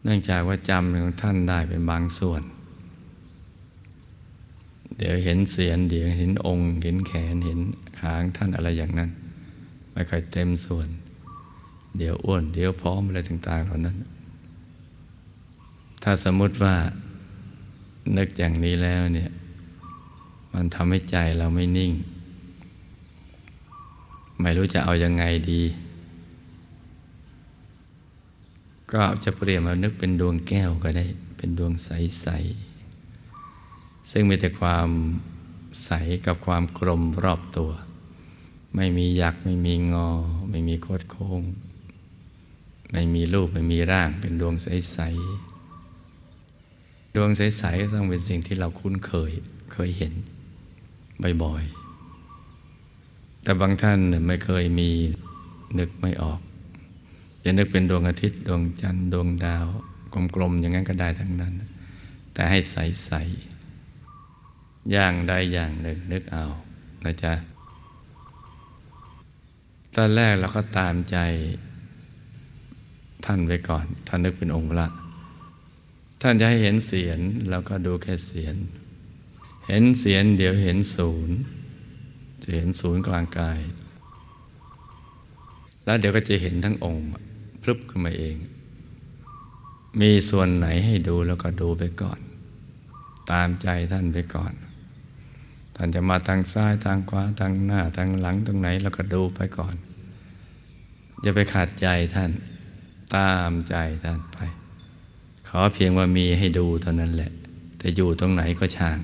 [0.03, 2.43] เนื่องจากว่าจำของท่านได้เป็นบางส่วน
[4.99, 7.61] เดี๋ยวเห็นเสียนเดี๋ยวเห็นองค์ เห็นแขนเห็น
[8.01, 9.11] ขางท่านอะไรอย่างนั้น
[9.93, 10.89] ไม่ค่อยเต็มส่วน
[11.99, 13.97] เดี๋ยวอ้วน เดี๋ยวพร้อมอะไรต่าง ๆ เหล่านั้น
[16.03, 16.75] ถ้าสมมติว่า
[18.17, 19.31] นึกอย่างนี้แล้วเนี่ย
[20.53, 21.93] มันทำให้ใจเราไม่นิ่ง
[24.41, 25.63] ไม่รู้จะเอายังไงดี
[28.93, 32.29] ก็จะเปลี่ยนมานึกเป็นดวงแก้วก็ได้ เป็นดวงใส
[32.99, 34.89] ๆ ซึ่งมีแต่ความ
[35.85, 35.91] ใส
[36.27, 37.71] กับความกลมรอบตัว
[38.77, 40.09] ไม่มีหยัก ไม่มีงอ
[40.51, 41.43] ไม่มีโคดโค้ง
[42.93, 44.99] ไม่มีรูป ไม่มีร่าง เป็นดวงใส
[45.31, 45.52] ๆ
[47.15, 49.33] ดวงใสๆต้องเป็นสิ่งที่เราคุ้นเคย
[49.73, 50.13] เคยเห็น
[51.43, 54.91] บ่อยๆ แต่บางท่านไม่เคยมี
[55.79, 56.41] นึกไม่ออก
[57.45, 59.67] จะนึกเป็นดวงอาทิตย์ ดวงจันทร์ดวงดาว
[60.35, 61.55] กลมๆ อย่างนั้นก็ได้ทั้งนั้น
[62.33, 66.45] แต่ให้ใสๆอย่างใดอย่างหนึ่งนึกเอา
[67.05, 67.35] นะจ๊ะ
[69.97, 71.17] ตอนแรกเราก็ตามใจ
[73.25, 74.89] ท่านไว้ก่อน ท่านนึกเป็นองค์ละ
[76.23, 77.19] ท่านจะให้เห็นเสียง
[77.51, 78.55] เราก็ดูแค่เสียง
[79.69, 81.37] เห็นเสียงเดี๋ยวเห็นศูนย์
[82.43, 83.61] จะเห็นศูนย์กลางกาย
[85.85, 87.05] แล้วเดี๋ยวก็จะเห็นทั้งองค์
[87.63, 88.37] พรึบขึ้นมาเอง
[90.01, 92.21] มีส่วนไหนให้ดูแล้วก็ดูไปก่อน
[93.31, 94.53] ตามใจท่านไปก่อน
[95.77, 99.75] ท่านจะมาทางซ้ายทางขวาทางหน้าทางหลังตรงไหนแล้วก็ดูไปก่อน
[101.21, 102.31] อย่าไปขาดใจท่าน
[103.17, 104.39] ตามใจท่านไป
[105.55, 107.31] ขอเพียงว่ามีให้ดูเท่านั้นแหละ
[107.79, 108.99] แต่อยู่ตรงไหนก็ช่าง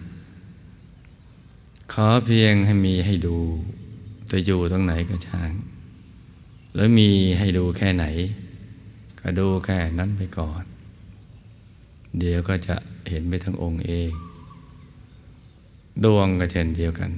[1.93, 3.39] ขอเพียงให้มีให้ดู
[4.29, 5.51] แต่อยู่ตรงไหนก็ช่าง
[6.75, 8.05] แล้วมีให้ดูแค่ไหน
[9.21, 10.63] ก็ดูแค่นั้นไปก่อน
[12.19, 12.77] เดี๋ยวก็จะ
[13.09, 14.11] เห็นไปทั้งองค์เอง
[16.05, 17.11] ดวงก็เช่นเดียวกัน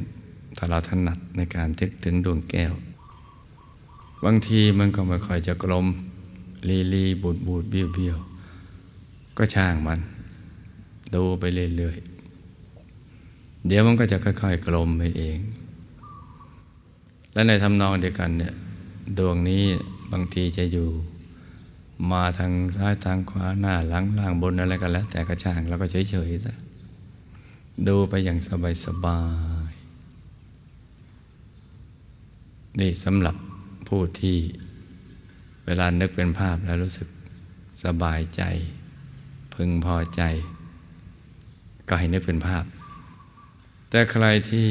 [0.56, 2.72] ถ้าเราถนัดในการทึกถึงดวงแก้ว
[4.24, 5.86] บางทีมันก็ไม่ค่อยจะกลม
[6.68, 8.18] ลีลีบูดบูดเบี้ยวเบี้ยว
[9.40, 10.00] ก็ช่างมัน
[11.14, 11.44] ดูไป
[11.76, 15.38] เรื่อยๆ เดี๋ยวมันก็จะค่อยๆ กลมไปเอง
[17.32, 18.54] และในทำนองเดียวกันเนี่ย
[19.18, 19.64] ดวงนี้
[20.12, 20.88] บางทีจะอยู่
[22.10, 26.54] มาทางซ้ายทางขวาหน้าหลังล่างบนอะไรกันแล้ว แต่กระช่างแล้วก็เฉยๆซะ
[27.88, 28.38] ดูไปอย่าง
[28.84, 29.20] สบา
[29.70, 33.36] ยๆนี่สำหรับ
[33.88, 34.38] ผู้ที่
[35.66, 37.08] เวลานึกเป็นภาพแล้วรู้สึก
[37.84, 38.42] สบายใจ
[39.62, 40.22] พึงพอใจ
[41.88, 42.64] ก็ให้นึกเป็นภาพ
[43.90, 44.68] แต่ใครที่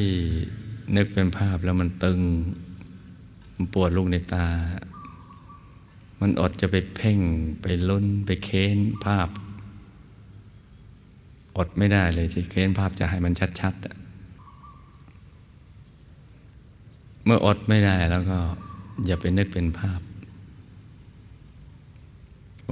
[0.95, 2.19] นึกเป็นภาพแล้วมันตึง
[3.54, 4.47] มันปวดลูกในตา
[6.21, 7.19] มันอดจะไปเพ่ง
[7.62, 9.28] ไปลุ้นไปเค้นภาพ
[11.58, 18.38] อดไม่ได้เลยที่เค้นภาพจะให้มันชัดๆ เมื่ออดไม่ได้แล้วก็
[19.06, 20.02] อย่าไปนึกเป็นภาพ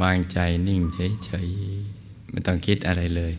[0.02, 0.82] วางใจนิ่ง
[1.26, 1.97] เฉยๆ
[2.30, 3.34] ไม่ต้องคิดอะไรเลย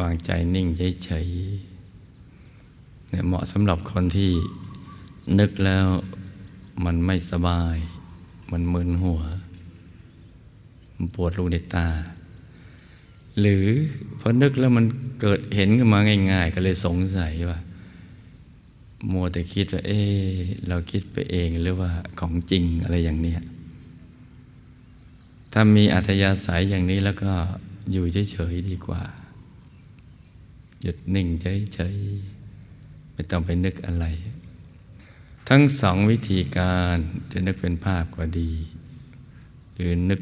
[0.00, 0.66] วางใจนิ่ง
[1.04, 4.30] เฉยๆเนี่ยเหมาะสำหรับคนที่
[5.38, 5.86] นึกแล้ว
[6.84, 7.76] มันไม่สบาย
[8.52, 9.20] มันมึนหัว
[10.94, 11.88] มันปวดลูกในตา
[13.40, 13.66] หรือ
[14.20, 14.84] พอนึกแล้วมัน
[15.20, 15.98] เกิดเห็นขึ้นมา
[16.32, 17.58] ง่าย ๆ ก็เลยสงสัยว่า
[19.12, 19.92] มัวแต่คิดว่า เอ
[20.24, 20.28] อ
[20.68, 23.40] เราคิดไปเองหรือว่าของจริงอะไรอย่างเนี้ย
[25.52, 27.32] ถ้ามีอัธยาศัยอย่างนี้แล้วก็
[27.92, 29.02] อยู่เฉยๆดีกว่า
[30.82, 34.06] หยุดนิ่งเฉยๆไม่ต้องไปนึกอะไร
[35.48, 36.96] ทั้งสองวิธีการ
[37.32, 38.52] จะนึกเป็นภาพก็ดี
[39.74, 40.20] หรือนึก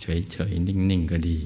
[0.00, 1.38] เฉยๆนิ่งๆก็ดี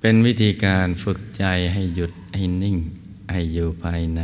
[0.00, 2.76] เป็นวิธีการฝึกใจให้หยุดให้นิ่ง
[3.32, 4.20] ให้อยู่ภายใน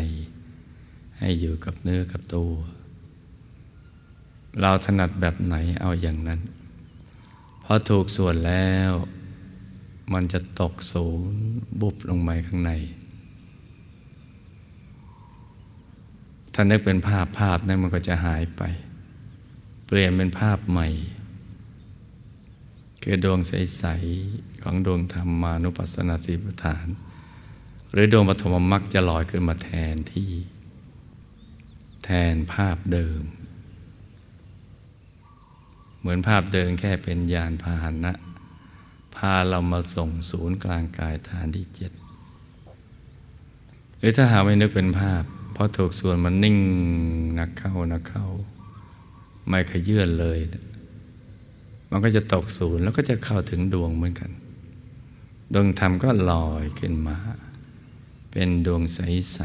[1.18, 2.52] ให้อยู่กับเนื้อกับตัว
[4.60, 6.40] เราถนัดแบบไหนเอาอย่างนั้น
[7.62, 8.90] พอถูกส่วนแล้ว
[10.12, 11.44] มันจะตกศูนย์
[11.80, 12.72] บุบลงไปข้างใน
[16.54, 18.62] ถ้านึกเป็นภาพภาพนั้นมันก็จะหายไป
[19.86, 20.88] เปลี่ยนเป็นภาพใหม่
[23.02, 23.84] คือดวงใส
[24.24, 26.86] ๆ ของดวงธรรมานุปัสสนาสีปฐาน
[27.92, 30.30] หรือดวงปฐมมรรคจะลอยขึ้นมาแทนที่
[32.04, 33.22] แทนภาพเดิม
[36.04, 38.12] เหมือนภาพเดิมแค่เป็นยานพาหนะ
[39.16, 41.92] พาเรามาส่งศูนย์กลางกายฐานที่เจ็ด
[43.98, 46.58] หรือถ้าหาไม่นึกเป็นภาพ เพอถูกส่วนมันนิ่ง
[47.38, 48.26] นักเข้านักเข้า
[49.48, 50.38] ไม่ขยื่นเลย
[51.90, 54.30] มันก็จะตกศูนย์แล้วก็จะเข้าถึงดวงเหมือนกัน
[55.54, 57.16] ดวงธรรมก็ลอยขึ้นมา
[58.30, 59.38] เป็นดวงใส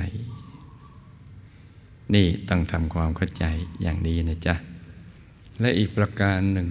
[0.80, 3.46] ๆ นี่ต้องทำความเข้าใจ
[3.82, 4.56] อย่างนี้นะจ๊ะ
[5.60, 6.70] และอีกประการหนึ่ง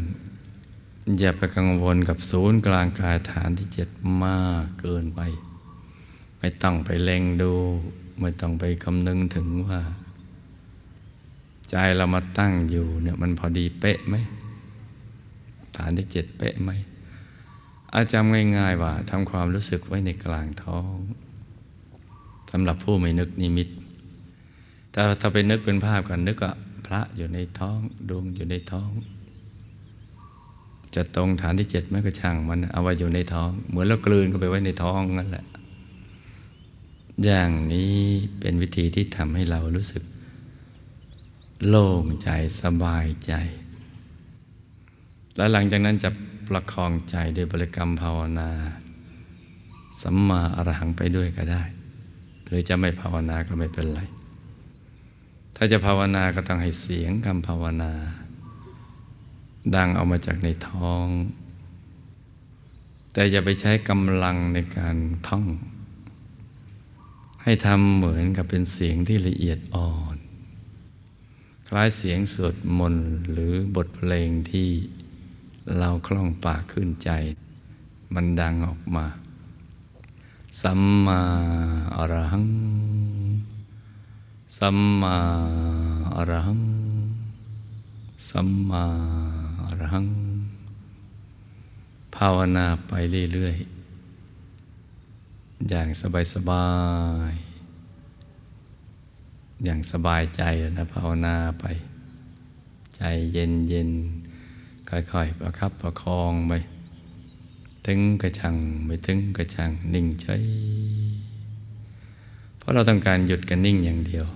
[1.18, 3.88] อย่าไปกังวลกับศูนย์กลางกายฐานที่เจ็ด
[4.24, 5.20] มากเกินไป
[6.38, 7.52] ไม่ต้องไปเล็งดู
[8.20, 9.80] ไม่ต้องไปคำนึงถึงว่า
[11.70, 14.16] ใจเรามาตั้งอยู่เนี่ยมันพอดีเป๊ะไหม
[15.76, 16.70] ฐานที่เจ็ดเป๊ะไหม
[17.92, 20.96] อาจำง่ายๆว่าทำความรู้สึกไว้ในกลางท้อง
[22.52, 23.68] สำหรับผู้ไม่นึกนิมิต
[24.90, 26.52] แต่ถ้าไปนึกเป็นภาพกันนึกว่า
[26.88, 27.78] พระอยู่ในท้อง
[28.08, 28.90] ดวงอยู่ในท้อง
[30.94, 35.44] จะตรงฐานที่เจ็ดไม่ก็ช่างมันเอาไว้อยู่ในท้อง เหมือนเรากลืนก็ไปไว้ในท้องนั่นแหละ
[37.24, 37.96] อย่างนี้
[38.40, 40.02] เป็นวิธีที่ทำให้เรารู้สึก
[41.68, 42.28] โล่งใจ
[42.62, 43.32] สบายใจ
[45.36, 46.10] และหลังจากนั้นจะ
[46.48, 48.50] ประคองใจโดยบริกรรมภาวนา
[50.02, 51.62] สัมมาอรหังไปด้วยก็ได้
[52.46, 54.00] หรือจะไม่ภาวนาก็ไม่เป็นไร
[55.60, 57.92] ถ้าจะภาวนาก็ต้องให้เสียงคำภาวนา
[59.74, 61.06] ดังออกมาจากในท้อง
[63.12, 64.96] แต่อย่าไปใช้กำลังในการ
[65.28, 65.46] ท่อง
[67.42, 70.16] ให้ทำเหมือนกับเป็นเสียงที่ละเอียดอ่อน
[71.68, 74.68] คล้ายเสียงสวดมนต์หรือบทเพลงที่
[75.78, 77.10] เราคล่องปากขึ้นใจ
[78.14, 79.06] มันดังออกมา
[80.62, 81.22] สัมมา
[81.96, 82.46] อรหัง
[84.62, 85.18] สัมมา
[86.14, 86.62] อรหัง
[88.30, 88.84] สัมมา
[89.64, 90.06] อรหัง
[92.14, 92.92] ภาวนาไป
[93.32, 95.88] เรื่อยๆ อย่าง
[96.34, 96.68] สบา
[97.32, 100.42] ยๆ อย่างสบายใจ
[100.78, 101.64] นะภาวนาไป
[102.96, 103.02] ใจ
[103.32, 106.52] เย็นๆค่อยๆ ประคับประคองไป
[107.86, 108.54] ถึงกระชัง
[108.84, 110.44] ไม่ถึงกระชังนิ่งเฉย
[112.58, 114.26] เพราะเราต้องการหยุดกันนิ่งอย่างเดียว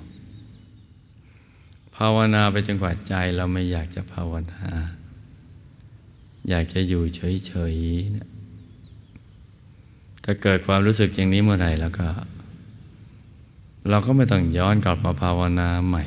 [1.96, 4.60] ภาวนาไปจนกว่าใจเราไม่อยากจะภาวนา
[6.48, 8.28] อยากจะอยู่เฉยๆนะ
[10.24, 12.06] ถ้าเกิดความรู้สึกอย่างนี้เมื่อไหร่แล้วก็
[13.90, 16.04] เราก็ไม่ต้องย้อนกลับมาภาวนาใหม่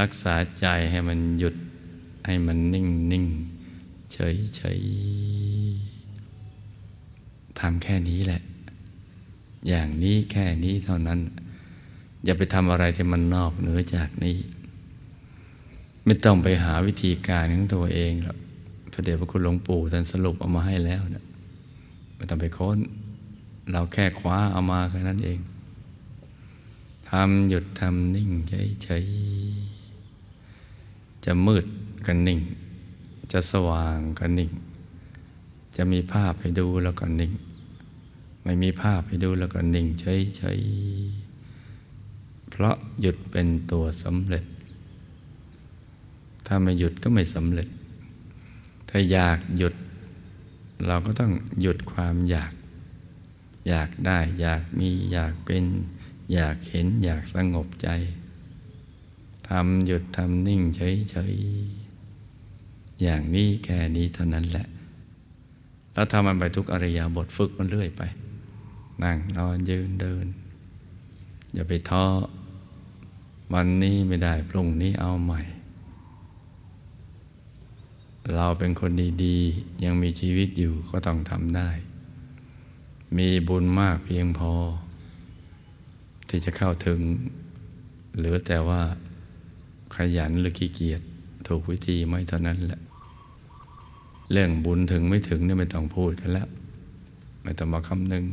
[0.00, 1.54] รักษาใจให้มันหยุด
[2.26, 3.24] ให้มันนิ่งนิ่ง
[4.12, 4.80] เฉยเฉย
[7.58, 8.42] ทำแค่นี้แหละ
[9.68, 11.20] อย่างนี้แค่นี้เท่านั้น
[12.24, 14.36] อย่าไปทำอะไรที่มันนอกเหนือจากนี้
[16.04, 18.38] ไม่ต้องไปหาวิธีการของตัวเองหรอก
[18.92, 21.24] พระเดชพระคุณหลวงปู่ท่านสรุปเอามาให้แล้วนะ
[22.14, 22.78] ไม่ต้องไปค้น
[23.70, 25.38] เราแค่คว้าเอามาแค่นั้นเอง
[27.10, 28.30] ทำหยุดทำนิ่ง
[28.82, 31.64] เฉยๆจะมืด
[32.06, 32.40] ก็นิ่ง
[33.32, 34.50] จะสว่างก็นิ่ง
[35.76, 37.32] จะมีภาพให้ดูแล้วก็นิ่ง
[38.44, 41.23] ไม่มีภาพให้ดูแล้วก็นิ่งเฉยๆ
[42.56, 44.44] เพราะหยุดเป็นตัวสำเร็จ
[46.46, 47.68] ถ้าไม่หยุดก็ไม่สำเร็จ
[48.88, 49.74] ถ้าอยากหยุด
[50.86, 52.52] เราก็ต้องหยุดความอยาก
[53.68, 55.64] อยากได้ อยากมีอยากเป็น
[56.32, 57.88] อยากเห็นอยากสงบใจ
[59.48, 64.66] ทำหยุดทำนิ่งเฉยๆอย่างนี้แค่นี้เท่านั้นแหละ
[65.92, 68.02] แล้วทำมันไปทุกอริยาบทฝึกมันเรื่อยไป
[69.02, 70.26] นั่งนอนยืนเดิน
[71.54, 72.04] อย่าไปท้อ
[73.52, 75.40] วันนี้ไม่ได้พรุ่งนี้เอาใหม่
[78.34, 78.90] เราเป็นคน
[79.24, 81.70] ดีๆ ยังมีชีวิตอยู่ก็ต้องทำได้
[83.18, 84.52] มีบุญมากเพียงพอ
[86.28, 87.00] ที่จะเข้าถึง
[88.18, 88.82] หรือแต่ว่า
[89.94, 91.02] ขยันหรือขี้เกียจ
[91.46, 92.80] ถูกวิธีไม่เท่านั้นแหละ
[94.32, 96.48] เรื่องบุญถึงไม่ถึงเนี่ยไม่ต้องพูดกันแล้ว
[97.42, 98.24] ไม่ต้องมาคำนึง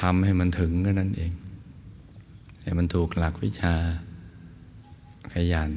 [0.00, 1.32] ทำให้มันถึงก็นั่นเอง
[2.64, 3.76] ให้มันถูกหลักวิชา
[5.32, 5.72] ขยัน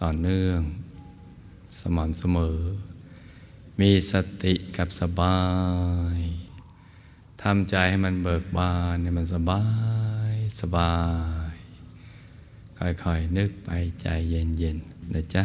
[0.00, 0.60] ต่อเนื่อง
[1.80, 2.58] สม่ำเสมอ
[3.80, 4.12] มีส
[4.42, 5.40] ติกับสบา
[6.16, 6.18] ย
[7.42, 9.64] ทำใจให้มันเบิกบานให้มันสบา
[10.32, 10.94] ย สบา
[11.52, 11.54] ย
[12.78, 13.70] ค่อยๆ นึกไป
[14.02, 15.44] ใจเย็นๆนะจ๊ะ